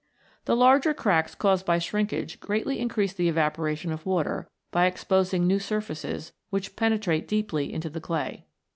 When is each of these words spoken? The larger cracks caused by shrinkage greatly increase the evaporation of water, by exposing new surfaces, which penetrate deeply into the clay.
The 0.45 0.55
larger 0.55 0.95
cracks 0.95 1.35
caused 1.35 1.63
by 1.67 1.77
shrinkage 1.77 2.39
greatly 2.39 2.79
increase 2.79 3.13
the 3.13 3.29
evaporation 3.29 3.91
of 3.91 4.03
water, 4.03 4.49
by 4.71 4.87
exposing 4.87 5.45
new 5.45 5.59
surfaces, 5.59 6.33
which 6.49 6.75
penetrate 6.75 7.27
deeply 7.27 7.71
into 7.71 7.87
the 7.87 8.01
clay. 8.01 8.47